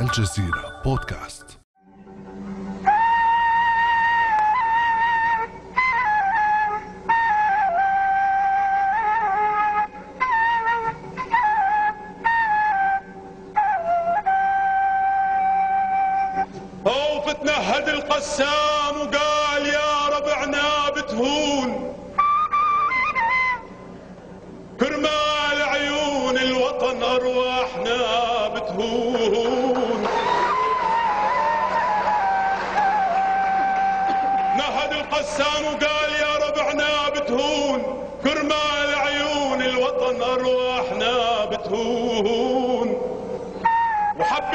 [0.00, 1.65] الجزيرة بودكاست.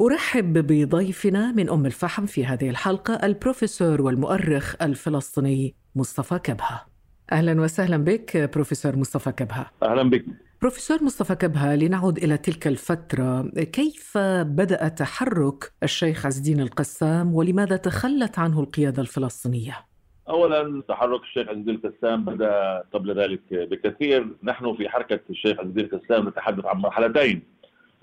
[0.00, 6.86] أرحب بضيفنا من أم الفحم في هذه الحلقة البروفيسور والمؤرخ الفلسطيني مصطفى كبهة
[7.32, 10.24] أهلا وسهلا بك بروفيسور مصطفى كبهة أهلا بك.
[10.62, 13.42] بروفيسور مصطفى كبهة لنعود إلى تلك الفترة.
[13.50, 19.86] كيف بدأ تحرك الشيخ عز الدين القسام ولماذا تخلت عنه القيادة الفلسطينية؟
[20.28, 24.28] اولا تحرك الشيخ عز الدين القسام بدأ قبل ذلك بكثير.
[24.42, 27.42] نحن في حركة الشيخ عز الدين القسام نتحدث عن مرحلتين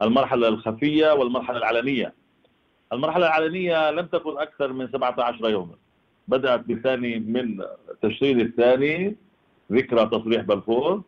[0.02, 2.14] المرحلة الخفية والمرحلة العلنية.
[2.94, 5.76] المرحلة العلنية لم تكن أكثر من 17 يوما.
[6.28, 7.64] بدأت بثاني من
[8.02, 9.16] تشرين الثاني
[9.72, 11.02] ذكرى تصريح بلفور.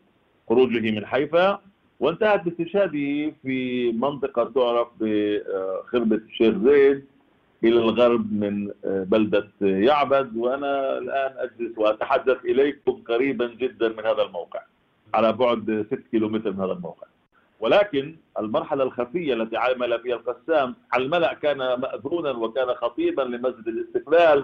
[0.51, 1.59] خروجه من حيفا
[1.99, 7.05] وانتهت باستشهاده في منطقة تعرف بخربة الشيخ زيد
[7.63, 10.37] إلى الغرب من بلدة يعبد.
[10.37, 14.61] وأنا الآن أجلس وأتحدث إليكم قريبا جدا من هذا الموقع
[15.13, 17.07] على بعد 6 كيلومتر من هذا الموقع.
[17.59, 24.43] ولكن المرحلة الخفية التي عمل فيها القسام على الملأ كان ماذونا وكان خطيبا لمسجد الاستقلال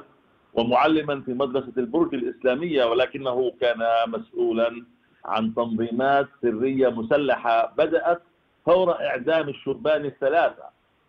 [0.54, 4.84] ومعلما في مدرسة البرج الإسلامية ولكنه كان مسؤولا
[5.26, 8.22] عن تنظيمات سرية مسلحة بدأت
[8.66, 10.64] فور اعدام الشربان الثلاثة.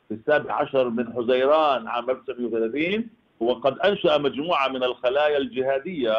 [0.08, 3.06] في السابع عشر من حزيران عام 1930
[3.40, 6.14] وقد أنشأ مجموعة من الخلايا الجهادية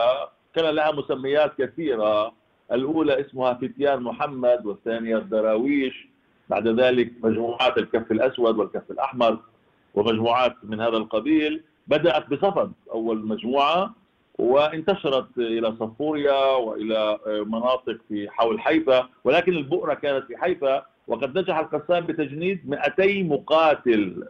[0.55, 2.31] كان لها مسميات كثيرة.
[2.71, 6.07] الأولى اسمها فتيان محمد والثانية الدراويش.
[6.49, 9.37] بعد ذلك مجموعات الكف الأسود والكف الأحمر
[9.93, 13.95] ومجموعات من هذا القبيل بدأت بصفد أول مجموعة
[14.39, 21.57] وانتشرت إلى صفوريا وإلى مناطق في حول حيفا ولكن البؤرة كانت في حيفا وقد نجح
[21.57, 24.23] القسام بتجنيد 200 مقاتل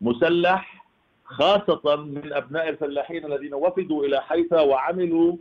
[0.00, 0.84] مسلح
[1.24, 5.36] خاصة من أبناء الفلاحين الذين وفدوا إلى حيفا وعملوا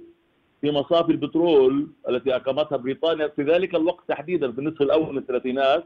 [0.62, 3.28] في مصافي البترول التي أقامتها بريطانيا.
[3.28, 5.84] في ذلك الوقت تحديدا في النصف الأول من الثلاثينات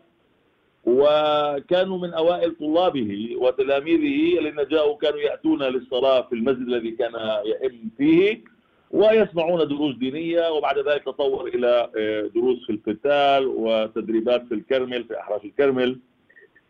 [0.85, 7.13] وكانوا من أوائل طلابه وتلاميذه الذين جاءوا كانوا يأتون للصلاة في المسجد الذي كان
[7.45, 8.43] يئم فيه
[8.91, 15.19] ويسمعون دروس دينية وبعد ذلك تطور إلى آه، دروس في القتال وتدريبات في الكرمل في
[15.19, 15.99] أحراش الكرمل.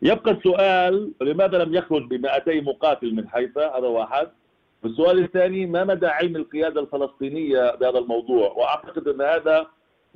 [0.02, 4.28] يبقى السؤال لماذا لم يخرج ب 200 مقاتل من حيفا؟ هذا واحد.
[4.84, 9.66] السؤال الثاني ما مدى علم القيادة الفلسطينية بهذا الموضوع؟ وأعتقد أن هذا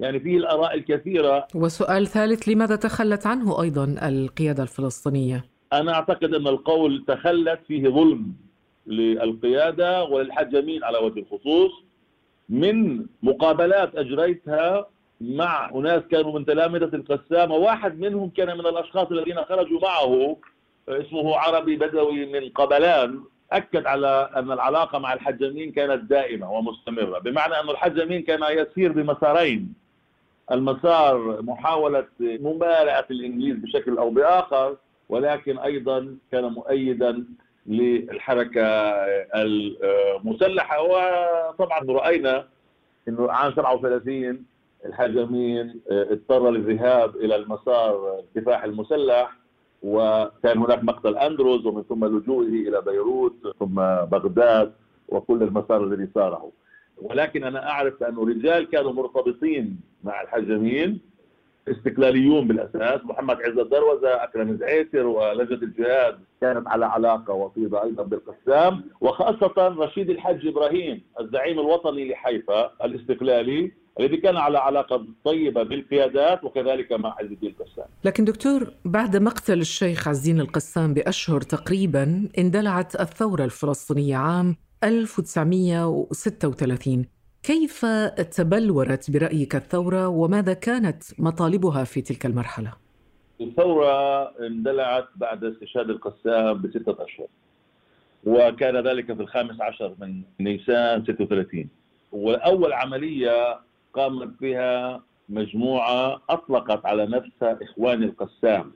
[0.01, 1.47] يعني فيه الآراء الكثيرة.
[1.55, 8.33] وسؤال ثالث لماذا تخلت عنه أيضا القيادة الفلسطينية؟ أنا أعتقد أن القول تخلت فيه ظلم
[8.87, 11.71] للقيادة وللحجمين على وجه الخصوص
[12.49, 14.87] من مقابلات أجريتها
[15.21, 20.37] مع أناس كانوا من تلامذة القسام وواحد منهم كان من الأشخاص الذين خرجوا معه
[20.89, 23.21] اسمه عربي بدوي من قبلان
[23.53, 29.73] أكد على أن العلاقة مع الحجمين كانت دائمة ومستمرة بمعنى أن الحجمين كان يسير بمسارين.
[30.53, 34.77] المسار محاولة ممالأة الإنجليز بشكل أو بآخر
[35.09, 37.25] ولكن أيضا كان مؤيدا
[37.67, 38.63] للحركة
[39.35, 40.83] المسلحة.
[40.83, 42.47] وطبعا رأينا
[43.09, 44.45] أنه عام 37
[44.87, 49.33] الحجمين اضطر للذهاب إلى المسار الكفاح المسلح
[49.83, 53.75] وكان هناك مقتل أندروز ومن ثم لجوئه إلى بيروت ثم
[54.05, 54.73] بغداد
[55.09, 56.51] وكل المسار الذي ساره.
[57.03, 61.01] ولكن أنا أعرف أن رجال كانوا مرتبطين مع الحجمين
[61.69, 68.85] استقلاليون بالأساس محمد عز الدروزة أكرم زعيتر ولجنة الجهاد كانت على علاقة وطيده أيضا بالقسام
[69.01, 76.93] وخاصة رشيد الحج إبراهيم الزعيم الوطني لحيفا الاستقلالي الذي كان على علاقة طيبة بالقيادات وكذلك
[76.93, 77.85] مع عز الدين القسام.
[78.05, 87.07] لكن دكتور بعد مقتل الشيخ عز الدين القسام بأشهر تقريبا اندلعت الثورة الفلسطينية عام 1936
[87.43, 87.87] كيف
[88.37, 92.73] تبلورت برأيك الثورة وماذا كانت مطالبها في تلك المرحلة؟
[93.41, 97.27] الثورة اندلعت بعد استشهاد القسام بستة أشهر
[98.27, 101.69] وكان ذلك في الخامس عشر من نيسان 36
[102.13, 103.61] وأول عملية
[103.95, 108.73] قامت بها مجموعة أطلقت على نفسها إخوان القسام.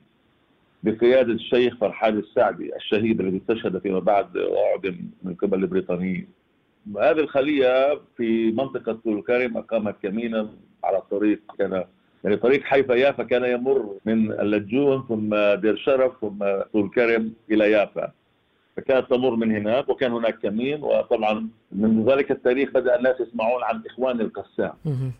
[0.84, 6.28] بقيادة الشيخ فرحان السعدي الشهيد الذي استشهد فيما بعد وأعدم من قبل البريطانيين
[6.98, 10.48] هذه الخلية في منطقة طول كرم أقامت كمينا
[10.84, 11.84] على الطريق كان
[12.24, 17.70] يعني طريق حيفا يافا كان يمر من اللجون ثم دير شرف ثم طول كرم إلى
[17.70, 18.12] يافا.
[18.76, 23.82] فكانت تمر من هناك وكان هناك كمين وطبعا من ذلك التاريخ بدأ الناس يسمعون عن
[23.86, 24.72] إخوان القسام.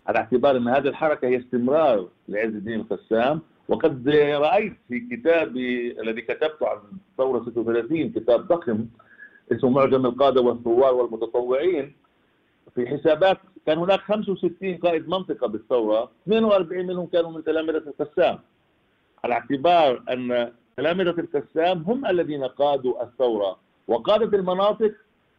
[0.07, 4.09] على اعتبار أن هذه الحركة هي استمرار لعز الدين القسام وقد
[4.49, 6.79] رأيت في كتابي الذي كتبته عن
[7.19, 8.87] ثورة 36 كتاب ضخم
[9.53, 11.93] اسمه معجم القادة والثوار والمتطوعين.
[12.75, 18.39] في حسابات كان هناك 65 قائد منطقة بالثورة 42 منهم كانوا من تلامذة القسام.
[19.25, 23.57] على اعتبار أن تلامذة القسام هم الذين قادوا الثورة
[23.89, 24.93] وقادة المناطق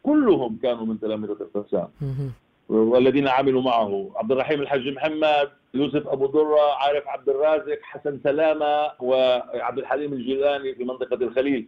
[0.03, 1.87] كلهم كانوا من تلامذة القسام.
[2.69, 8.91] والذين عملوا معه عبد الرحيم الحج محمد يوسف أبو دره عارف عبد الرازق حسن سلامة
[8.99, 11.67] وعبد الحليم الجيلاني في منطقة الخليل.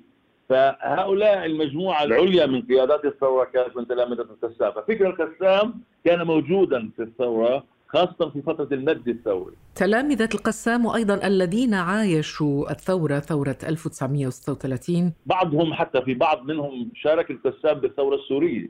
[0.49, 5.73] فهؤلاء المجموعة العليا من قيادات الثورة كانت من تلامذة القسام ففكر القسام
[6.05, 9.55] كان موجودا في الثورة خاصة في فترة المد الثوري.
[9.75, 17.79] تلامذة القسام وأيضا الذين عايشوا الثورة ثورة 1936 بعضهم حتى في بعض منهم شارك القسام
[17.79, 18.67] بالثورة السورية.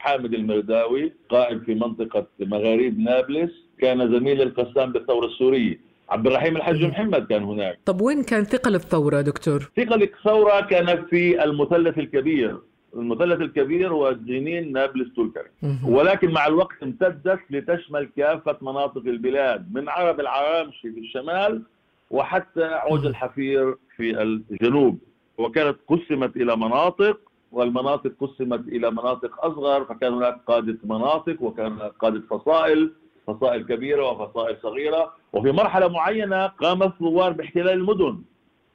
[0.00, 5.88] حامد المرداوي قائد في منطقة مغاريب نابلس كان زميل القسام بالثورة السورية.
[6.10, 7.78] عبد الرحيم الحج محمد كان هناك.
[7.84, 12.58] طب وين كان ثقل الثورة دكتور؟ ثقل الثورة كان في المثلث الكبير.
[12.94, 15.50] المثلث الكبير هو جنين نابلس تولكري.
[15.84, 21.62] ولكن مع الوقت امتدت لتشمل كافة مناطق البلاد من عرب العرامشي في الشمال
[22.10, 24.98] وحتى عوج الحفير في الجنوب.
[25.38, 27.20] وكانت قسمت إلى مناطق
[27.52, 32.92] والمناطق قسمت إلى مناطق أصغر فكان هناك قادة مناطق وكان قادة فصائل.
[33.28, 35.12] فصائل كبيرة وفصائل صغيرة.
[35.32, 38.22] وفي مرحلة معينة قام الثوار باحتلال المدن.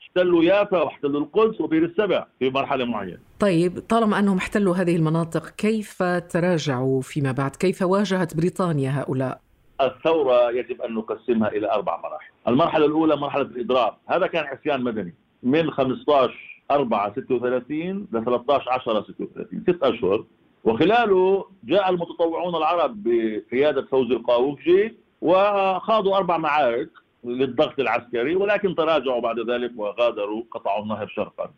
[0.01, 3.17] احتلوا يافا واحتلوا القدس وبير السبع في مرحلة معينة.
[3.39, 9.41] طيب طالما أنهم احتلوا هذه المناطق كيف تراجعوا فيما بعد؟ كيف واجهت بريطانيا هؤلاء؟
[9.81, 12.31] الثورة يجب أن نقسمها إلى أربع مراحل.
[12.47, 13.93] المرحلة الأولى مرحلة الإضراب.
[14.09, 15.13] هذا كان عصيان مدني.
[15.43, 20.25] من 15 4 36 ل 13 10 36 ست أشهر.
[20.63, 26.89] وخلاله جاء المتطوعون العرب بقيادة فوزي القاووكجي وخاضوا أربع معارك
[27.23, 31.51] للضغط العسكري ولكن تراجعوا بعد ذلك وغادروا قطعوا النهر شرقا.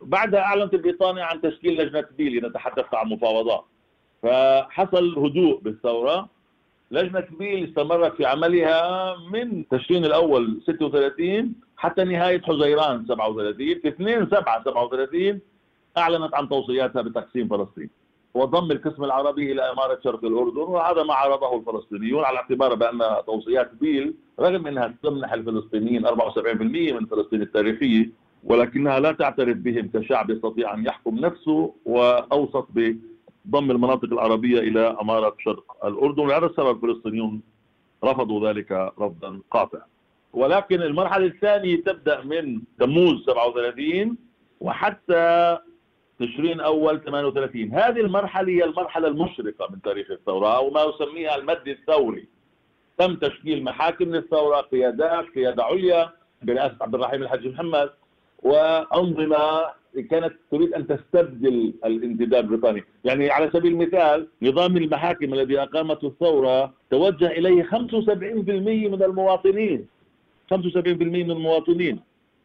[0.00, 3.64] بعدها أعلنت بريطانيا عن تشكيل لجنة بيلي نتحدث عن مفاوضات.
[4.22, 6.28] فحصل هدوء بالثورة.
[6.90, 14.26] لجنة بيل استمرت في عملها من تشرين الأول 36 حتى نهاية حزيران 37 في 2
[14.26, 15.40] 7 37
[15.98, 17.90] أعلنت عن توصياتها بتقسيم فلسطين.
[18.36, 23.74] وضم القسم العربي إلى إمارة شرق الأردن وهذا ما عرضه الفلسطينيون على اعتبار بأن توصيات
[23.74, 26.10] بيل رغم إنها تمنح الفلسطينيين 74%
[26.96, 28.10] من فلسطين التاريخية
[28.44, 35.34] ولكنها لا تعترف بهم كشعب يستطيع أن يحكم نفسه وأوصت بضم المناطق العربية إلى إمارة
[35.38, 37.40] شرق الأردن ولهذا السبب الفلسطينيون
[38.04, 39.82] رفضوا ذلك رفضا قاطعا.
[40.32, 44.16] ولكن المرحلة الثانية تبدأ من تموز 37
[44.60, 45.58] وحتى
[46.20, 51.68] تشرين أول 38 هذه المرحلة هي المرحلة المشرقة من تاريخ الثورة أو ما يسميها المد
[51.68, 52.28] الثوري.
[52.98, 56.10] تم تشكيل محاكم للثورة قيادات قيادة عليا
[56.42, 57.90] برئاسة عبد الرحيم الحاج محمد
[58.42, 59.66] وأنظمة
[60.10, 62.84] كانت تريد أن تستبدل الانتداب البريطاني.
[63.04, 69.86] يعني على سبيل المثال نظام المحاكم الذي أقامته الثورة توجه إليه 75% من المواطنين.
[70.54, 70.56] 75%
[71.24, 72.00] من المواطنين.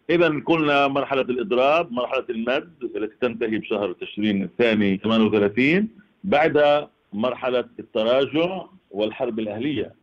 [0.10, 5.88] إذا قلنا مرحلة الإضراب مرحلة المد التي تنتهي بشهر تشرين الثاني 38
[6.24, 9.96] بعد مرحلة التراجع والحرب الأهلية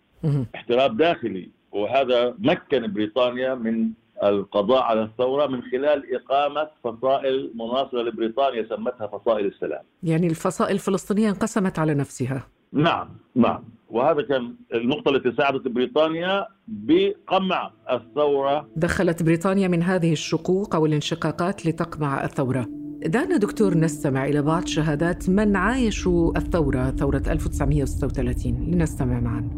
[0.54, 3.90] احتراب داخلي وهذا مكن بريطانيا من
[4.22, 9.82] القضاء على الثورة من خلال إقامة فصائل مناصرة لبريطانيا سمتها فصائل السلام.
[10.02, 12.46] يعني الفصائل الفلسطينية انقسمت على نفسها.
[12.72, 18.68] نعم نعم وهذا كان النقطة التي ساعدت بريطانيا بقمع الثورة.
[18.76, 22.66] دخلت بريطانيا من هذه الشقوق أو الانشقاقات لتقمع الثورة.
[23.06, 29.50] دعنا دكتور نستمع إلى بعض شهادات من عايشوا الثورة ثورة 1936 لنستمع معا.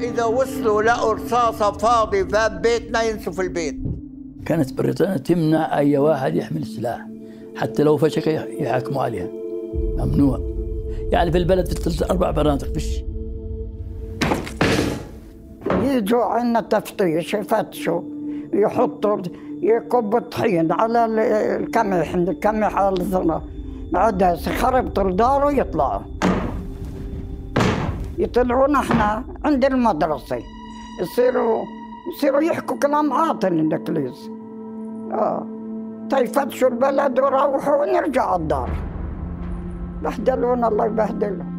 [0.00, 3.76] إذا وصلوا لقوا رصاصة فاضي باب بيتنا ينسوا البيت.
[4.46, 7.06] كانت بريطانيا تمنع أي واحد يحمل سلاح
[7.56, 8.26] حتى لو فشك
[8.60, 9.28] يحكموا عليها.
[9.98, 10.56] ممنوع.
[11.12, 13.02] يعني في البلد في أربع برامج فيش
[15.82, 18.02] يجوا عندنا تفتيش يفتشوا
[18.52, 19.22] يحطوا
[19.62, 21.04] يكبوا الطحين على
[21.56, 23.42] القمح القمح على الذرة
[23.94, 26.00] عدس خربطوا الدار ويطلعوا.
[28.18, 30.42] يطلعونا إحنا عند المدرسة.
[31.00, 31.64] يصيروا
[32.08, 34.30] يصيروا يحكوا كلام عاطل الانجليز
[35.12, 35.46] آه.
[36.10, 38.70] تيفتشوا البلد ويروحوا ونرجع الدار.
[40.02, 41.55] بهدلونا الله يبهدلهم.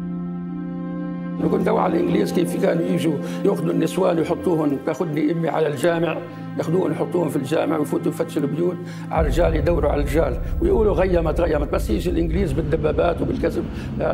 [1.42, 4.78] دوا على الإنجليز كيف كانوا يجوا؟ يأخذوا النسوان ويحطوهم.
[4.86, 6.18] تاخذني أمي على الجامع
[6.58, 8.76] ياخذوهم يحطوهم في الجامع ويفوتوا يفتشوا البيوت.
[9.10, 10.40] على الرجال يدوروا على الرجال.
[10.62, 11.68] ويقولوا غيمت غيمت.
[11.72, 13.64] بس يجي الإنجليز بالدبابات وبالكذب.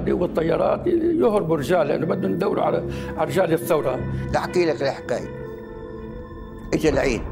[0.08, 2.84] والطيارات يهربوا الرجال لأنه بدهم يدوروا على
[3.16, 4.00] على رجال الثوره
[4.36, 5.28] أحكي لك الحكاية.
[6.74, 7.22] اجى العيد.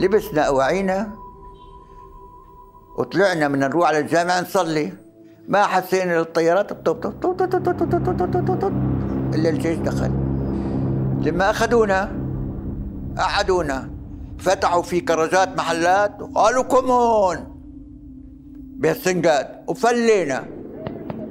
[0.00, 1.14] لبسنا أواعينا
[2.98, 5.03] وطلعنا من نروح على الجامع نصلي.
[5.48, 6.88] ما حسينا الطيارات
[9.34, 10.10] الا الجيش دخل
[11.22, 12.12] لما اخذونا
[13.18, 13.90] قعدونا
[14.38, 17.36] فتحوا في كرجات محلات وقالوا كمون
[18.76, 20.44] بهالسنقات وفلينا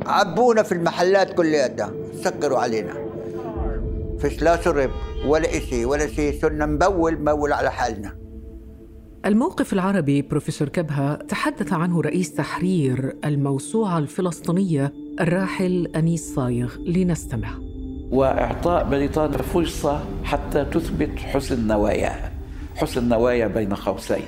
[0.06, 1.92] عبونا في المحلات كلياتها
[2.24, 2.94] سكروا علينا
[4.20, 4.92] فيش لا شرب
[5.28, 8.23] ولا إشي ولا شيء صرنا نبول نبول على حالنا
[9.26, 17.50] الموقف العربي بروفيسور كبهة تحدث عنه رئيس تحرير الموسوعة الفلسطينية الراحل أنيس صايغ لنستمع.
[18.12, 22.32] وإعطاء بريطانيا فرصة حتى تثبت حسن نواياها
[22.76, 24.26] حسن نوايا بين قوسين.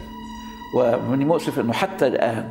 [0.78, 2.50] ومن مؤسف أنه حتى الآن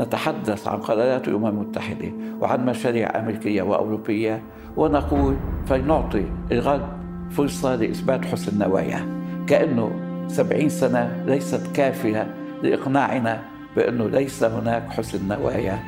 [0.00, 4.42] نتحدث عن قرارات الأمم المتحدة وعن مشاريع أمريكية وأوروبية
[4.76, 6.88] ونقول فلنعطي الغرب
[7.30, 9.06] فرصة لإثبات حسن نواياه
[9.46, 13.44] كأنه سبعين سنة ليست كافية لإقناعنا
[13.76, 15.78] بأنه ليس هناك حسن نوايا.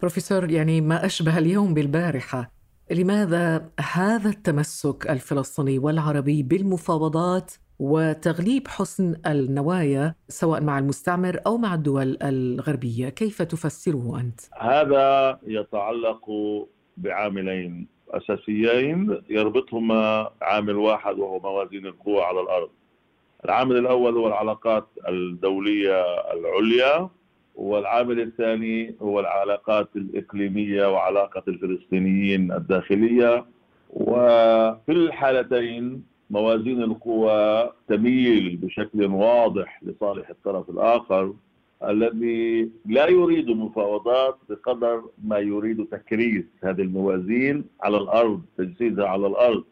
[0.00, 2.50] بروفيسور يعني ما أشبه اليوم بالبارحة.
[2.90, 12.18] لماذا هذا التمسك الفلسطيني والعربي بالمفاوضات وتغليب حسن النوايا سواء مع المستعمر أو مع الدول
[12.22, 16.30] الغربية، كيف تفسره أنت؟ هذا يتعلق
[16.96, 17.95] بعاملين.
[18.10, 22.68] أساسيين يربطهما عامل واحد وهو موازين القوى على الأرض.
[23.44, 27.08] العامل الأول هو العلاقات الدولية العليا
[27.54, 33.44] والعامل الثاني هو العلاقات الإقليمية وعلاقة الفلسطينيين الداخلية.
[33.90, 41.34] وفي الحالتين موازين القوى تميل بشكل واضح لصالح الطرف الآخر
[41.84, 49.64] الذي لا يريد مفاوضات بقدر ما يريد تكريس هذه الموازين على الأرض تجسيدها على الأرض.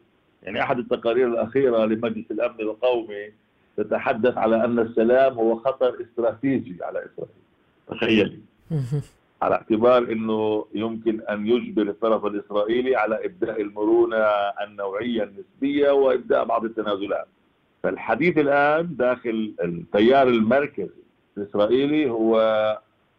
[0.42, 3.32] يعني أحد التقارير الأخيرة لمجلس الأمن القومي
[3.76, 7.34] تتحدث على أن السلام هو خطر استراتيجي على إسرائيل.
[7.88, 8.38] تخيلي.
[9.42, 14.16] على اعتبار إنه يمكن أن يجبر الطرف الإسرائيلي على إبداء المرونة
[14.66, 17.26] النوعية النسبية وإبداء بعض التنازلات.
[17.82, 21.03] فالحديث الآن داخل التيار المركزي
[21.38, 22.38] الإسرائيلي هو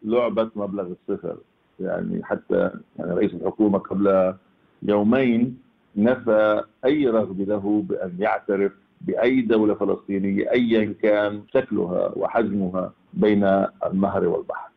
[0.04, 1.36] لعبة مبلغ الصفر.
[1.80, 4.34] يعني حتى يعني رئيس الحكومة قبل
[4.82, 5.58] يومين
[5.96, 13.44] نفى أي رغبة له بأن يعترف بأي دولة فلسطينية ايا كان شكلها وحجمها بين
[13.86, 14.70] النهر والبحر.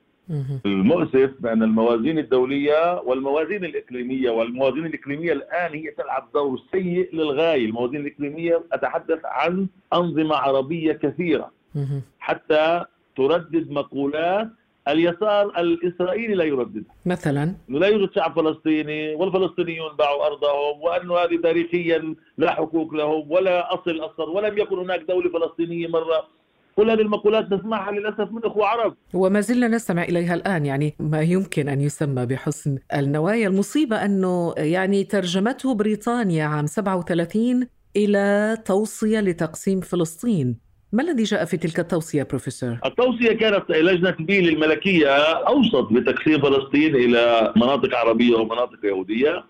[0.66, 8.02] المؤسف بأن الموازين الدولية والموازين الإقليمية والموازين الإقليمية الآن هي تلعب دور سيء للغاية، الموازين
[8.02, 11.52] الإقليمية اتحدث عن أنظمة عربية كثيرة.
[12.20, 12.86] حتى
[13.20, 14.48] تردد مقولات
[14.88, 16.94] اليسار الإسرائيلي لا يرددها.
[17.06, 23.32] مثلا؟ إنه لا يوجد شعب فلسطيني والفلسطينيون باعوا أرضهم وأنه هذه تاريخيا لا حقوق لهم
[23.32, 26.28] ولا أصل أصلا ولم يكن هناك دولة فلسطينية مرة.
[26.76, 28.96] كل هذه المقولات نسمعها للأسف من أخوة عرب.
[29.14, 33.48] وما زلنا نستمع إليها الآن يعني ما يمكن أن يسمى بحسن النوايا.
[33.48, 40.69] المصيبة أنه يعني ترجمته بريطانيا عام 37 إلى توصية لتقسيم فلسطين.
[40.92, 46.96] ما الذي جاء في تلك التوصية بروفيسور؟ التوصية كانت لجنة بيل الملكية أوصت بتقسيم فلسطين
[46.96, 49.44] إلى مناطق عربية ومناطق يهودية.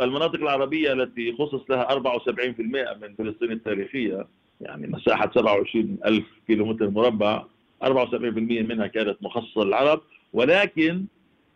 [0.00, 4.26] المناطق العربية التي خصص لها 74% من فلسطين التاريخية
[4.60, 7.44] يعني مساحة 27 ألف كيلومتر مربع
[7.84, 7.88] 74%
[8.62, 10.00] منها كانت مخصصة للعرب
[10.32, 11.04] ولكن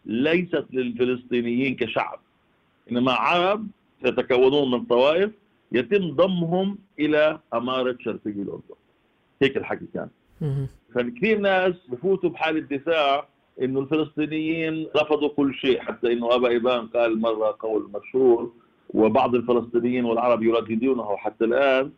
[0.07, 2.19] ليست للفلسطينيين كشعب.
[2.91, 3.67] إنما عرب
[4.05, 5.31] يتكونون من طوائف
[5.73, 8.75] يتم ضمهم إلى أمارة شرقي الأردن.
[9.43, 10.09] هيك الحكي كان.
[10.95, 13.29] فكثير ناس بفوتوا بحالة دفاع
[13.63, 18.53] إنه الفلسطينيين رفضوا كل شيء حتى إنه أبا ايبان قال مرة قول مشهور
[18.95, 21.91] وبعض الفلسطينيين والعرب يرددونه حتى الآن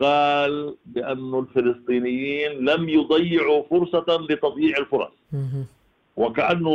[0.00, 5.12] قال بأن الفلسطينيين لم يضيعوا فرصة لتضييع الفرص.
[6.16, 6.70] وكأنه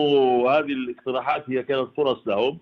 [0.50, 2.58] هذه الاقتراحات هي كانت فرص لهم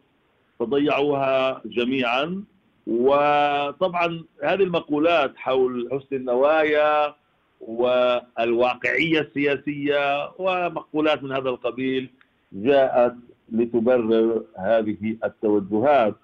[0.59, 2.43] فضيعوها جميعا.
[2.87, 7.15] وطبعا هذه المقولات حول حسن النوايا
[7.59, 12.09] والواقعية السياسية ومقولات من هذا القبيل
[12.53, 13.15] جاءت
[13.51, 16.15] لتبرر هذه التوجهات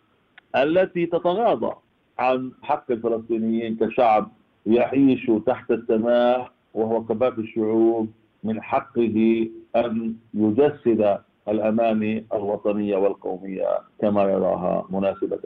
[0.55, 1.75] التي تتغاضى
[2.19, 4.31] عن حق الفلسطينيين كشعب
[4.65, 8.11] يعيش تحت السماء وهو كباقي الشعوب
[8.43, 11.17] من حقه أن يجسد
[11.47, 13.67] الأماني الوطنية والقومية
[14.01, 15.39] كما يراها مناسبة.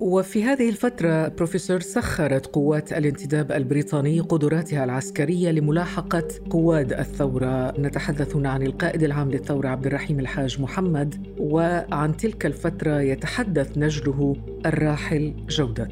[0.00, 7.80] وفي هذه الفترة بروفيسور سخرت قوات الانتداب البريطاني قدراتها العسكرية لملاحقة قواد الثورة.
[7.80, 15.34] نتحدث عن القائد العام للثورة عبد الرحيم الحاج محمد وعن تلك الفترة يتحدث نجله الراحل
[15.48, 15.88] جودة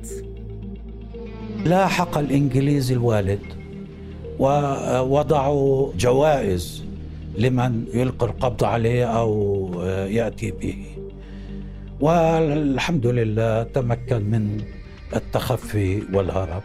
[1.65, 3.41] لاحق الإنجليز الوالد
[4.39, 6.85] ووضعوا جوائز
[7.39, 9.71] لمن يلقي القبض عليه أو
[10.09, 10.96] يأتي به.
[12.01, 14.61] والحمد لله تمكن من
[15.17, 16.63] التخفي والهرب.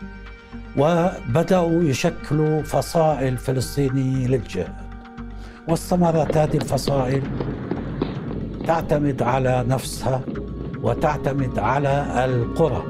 [0.78, 4.76] وبدأوا يشكلوا فصائل فلسطينية للجهاد.
[5.68, 7.22] واستمرت هذه الفصائل
[8.68, 10.22] تعتمد على نفسها
[10.82, 12.84] وتعتمد على القرى.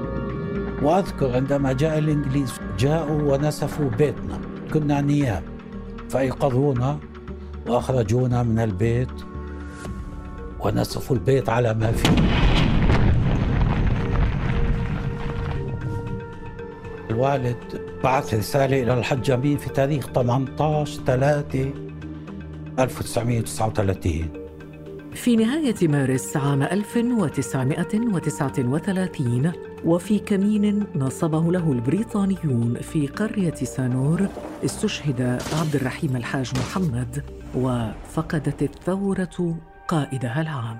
[0.81, 4.39] وأذكر عندما جاء الإنجليز جاءوا ونسفوا بيتنا
[4.73, 5.43] كنا نيام
[6.09, 6.99] فأيقظونا
[7.67, 9.30] وأخرجونا من البيت.
[10.65, 12.21] ونسفوا البيت على ما فيه.
[17.09, 17.57] الوالد
[18.03, 21.69] بعث رسالة إلى الحج أمين في تاريخ 18 3
[22.79, 24.29] 1939
[25.13, 29.51] في نهاية مارس عام 1939
[29.85, 34.27] وفي كمين نصبه له البريطانيون في قرية سانور
[34.65, 35.21] استشهد
[35.59, 37.23] عبد الرحيم الحاج محمد
[37.55, 39.55] وفقدت الثورة
[39.91, 40.79] قائدها العام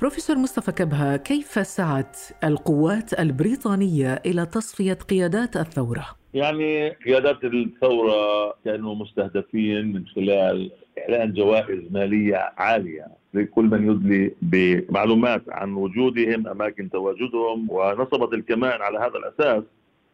[0.00, 8.94] بروفيسور مصطفى كبهة كيف سعت القوات البريطانية إلى تصفية قيادات الثورة؟ يعني قيادات الثورة كانوا
[8.94, 17.70] مستهدفين من خلال إعلان جوائز مالية عالية لكل من يدلي بمعلومات عن وجودهم أماكن تواجدهم
[17.70, 19.62] ونصبت الكمان على هذا الأساس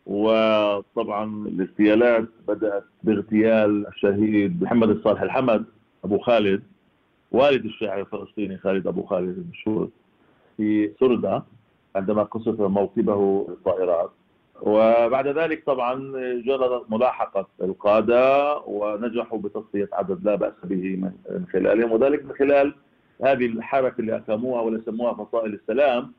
[0.07, 5.65] وطبعا الاغتيالات بدأت باغتيال الشهيد محمد الصالح الحمد
[6.05, 6.63] أبو خالد
[7.33, 9.89] والد الشاعر الفلسطيني خالد أبو خالد المشهور
[10.57, 11.43] في سردة
[11.97, 14.11] عندما قصف موكبه الطائرات.
[14.63, 15.95] وبعد ذلك طبعا
[16.41, 22.75] جرى ملاحقة القادة ونجحوا بتصفية عدد لا بأس به من خلالهم وذلك من خلال
[23.25, 26.13] هذه الحركة اللي أقاموها واللي سموها فصائل السلام.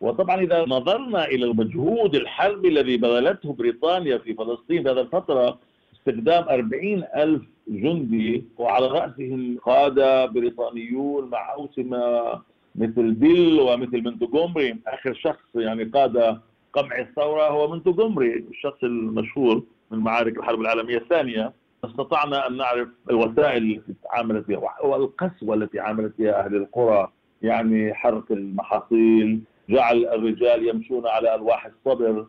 [0.00, 5.58] وطبعا إذا نظرنا إلى المجهود الحربي الذي بذلته بريطانيا في فلسطين في هذه الفترة
[5.96, 12.32] استخدام أربعين ألف جندي وعلى رأسهم قادة بريطانيون مع أوسمة
[12.74, 14.76] مثل بيل ومثل منتوغومري.
[14.86, 16.40] آخر شخص يعني قاد
[16.72, 21.52] قمع الثورة هو منتوغومري الشخص المشهور من معارك الحرب العالمية الثانية.
[21.84, 27.08] استطعنا أن نعرف الوسائل التي تعاملت بها والقسوة التي عاملت بها أهل القرى
[27.42, 32.26] يعني حرق المحاصيل جعل الرجال يمشون على ألواح الصبر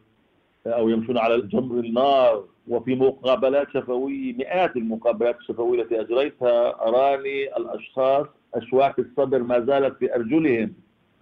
[0.67, 2.43] أو يمشون على جمر النار.
[2.67, 10.15] وفي مقابلات شفوية مئات المقابلات الشفوية التي أجريتها أراني الأشخاص أشواك الصبر ما زالت في
[10.15, 10.73] أرجلهم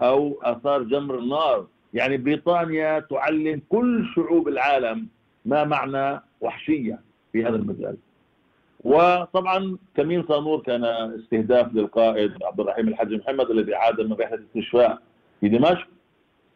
[0.02, 1.68] أو آثار جمر النار.
[1.94, 5.08] يعني بريطانيا تعلم كل شعوب العالم
[5.46, 7.00] ما معنى وحشية
[7.32, 7.98] في هذا المجال.
[8.84, 10.84] وطبعا كمين صانور كان
[11.20, 15.02] استهداف للقائد عبد الرحيم الحاج محمد الذي عاد من رحله استشفاء
[15.42, 15.88] في دمشق.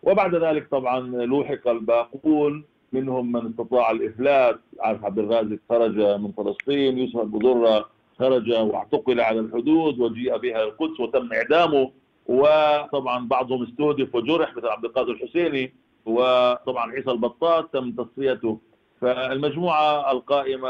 [0.04, 6.98] وبعد ذلك طبعا لوحق الباقون منهم من استطاع الافلات عارف عبد الرازق خرج من فلسطين
[6.98, 7.86] يوسف البدره
[8.20, 11.92] خرج واعتقل على الحدود وجيء بها القدس وتم إعدامه.
[12.28, 15.74] وطبعا بعضهم استهدف وجرح مثل عبد القادر الحسيني.
[16.06, 18.58] وطبعا عيسى البطاط تم تصفيته.
[19.02, 20.70] فالمجموعة القائمة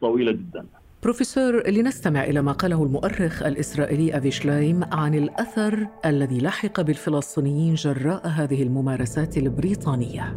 [0.00, 0.66] طويلة جدا.
[1.02, 8.26] بروفيسور لنستمع إلى ما قاله المؤرخ الإسرائيلي أفي شلايم عن الأثر الذي لحق بالفلسطينيين جراء
[8.26, 10.36] هذه الممارسات البريطانية.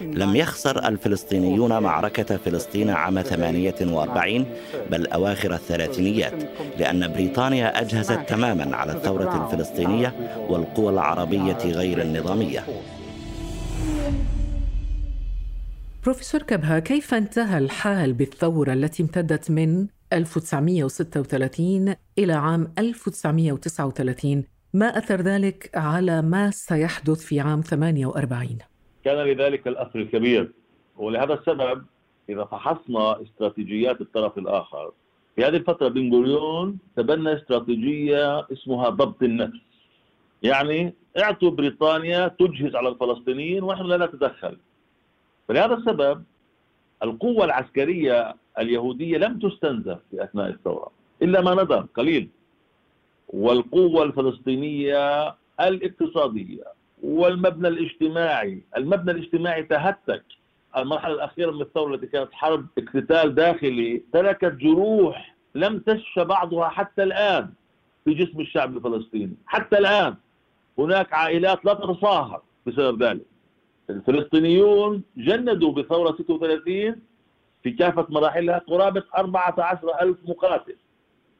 [0.00, 4.46] لم يخسر الفلسطينيون معركة فلسطين عام 48
[4.90, 6.42] بل أواخر الثلاثينيات
[6.78, 10.14] لأن بريطانيا أجهزت تماما على الثورة الفلسطينية
[10.48, 12.64] والقوى العربية غير النظامية
[16.06, 25.20] بروفيسور كبهة كيف انتهى الحال بالثورة التي امتدت من 1936 إلى عام 1939 ما أثر
[25.20, 28.58] ذلك على ما سيحدث في عام 48
[29.04, 30.52] كان لذلك الأثر الكبير
[30.96, 31.84] ولهذا السبب
[32.28, 34.92] إذا فحصنا استراتيجيات الطرف الآخر.
[35.36, 39.60] في هذه الفترة بن غوريون تبنى استراتيجية اسمها ضبط النفس.
[40.42, 44.56] يعني اعطوا بريطانيا تجهز على الفلسطينيين ونحن لا نتدخل.
[45.48, 46.24] فلهذا السبب
[47.02, 50.90] القوة العسكرية اليهودية لم تستنزف في أثناء الثورة
[51.22, 52.28] إلا ما ندر قليل.
[53.28, 56.64] والقوة الفلسطينية الاقتصادية
[57.02, 60.24] والمبنى الاجتماعي المبنى الاجتماعي تهتك.
[60.76, 67.02] المرحلة الأخيرة من الثورة التي كانت حرب اقتتال داخلي تركت جروح لم تشفى بعضها حتى
[67.02, 67.50] الآن
[68.04, 70.14] في جسم الشعب الفلسطيني حتى الآن
[70.78, 73.26] هناك عائلات لا تتصاهر بسبب ذلك.
[73.90, 76.96] الفلسطينيون جندوا بثورة 36
[77.62, 80.76] في كافة مراحلها قرابة 14 ألف مقاتل.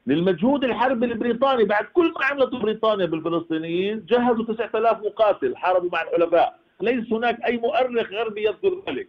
[0.06, 6.58] للمجهود الحربي البريطاني بعد كل ما عملته بريطانيا بالفلسطينيين جهزوا 9000 مقاتل حاربوا مع الحلفاء.
[6.80, 9.08] ليس هناك أي مؤرخ غربي يذكر ذلك.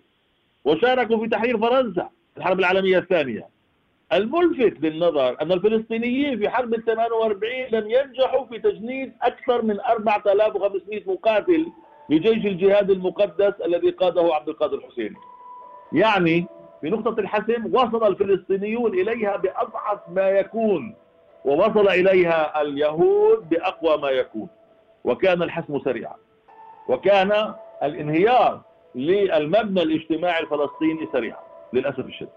[0.65, 3.47] وشاركوا في تحرير فرنسا الحرب العالمية الثانية.
[4.13, 11.01] الملفت للنظر أن الفلسطينيين في حرب ال 48 لم ينجحوا في تجنيد أكثر من 4500
[11.07, 11.67] مقاتل
[12.09, 15.15] لجيش الجهاد المقدس الذي قاده عبد القادر الحسيني
[15.93, 16.45] يعني
[16.81, 20.95] في نقطة الحسم وصل الفلسطينيون إليها بأضعف ما يكون
[21.45, 24.47] ووصل إليها اليهود بأقوى ما يكون
[25.03, 26.15] وكان الحسم سريعا.
[26.87, 28.61] وكان الانهيار
[28.95, 31.39] للمبنى الاجتماعي الفلسطيني سريعا
[31.73, 32.29] للأسف الشديد.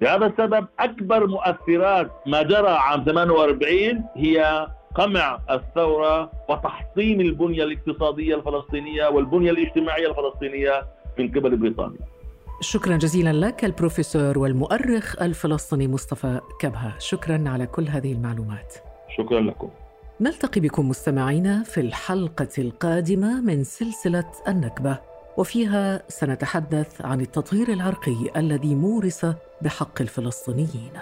[0.00, 9.08] لهذا السبب أكبر مؤثرات ما جرى عام 48 هي قمع الثورة وتحطيم البنية الاقتصادية الفلسطينية
[9.08, 10.86] والبنية الاجتماعية الفلسطينية
[11.18, 11.98] من قبل بريطانيا.
[12.60, 16.98] شكرا جزيلا لك البروفيسور والمؤرخ الفلسطيني مصطفى كبهة.
[16.98, 18.74] شكرا على كل هذه المعلومات.
[19.18, 19.70] شكرا لكم.
[20.20, 24.98] نلتقي بكم مستمعينا في الحلقة القادمة من سلسلة النكبة
[25.36, 29.26] وفيها سنتحدث عن التطهير العرقي الذي مورس
[29.62, 30.92] بحق الفلسطينيين.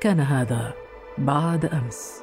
[0.00, 0.72] كان هذا
[1.18, 2.22] بعد أمس.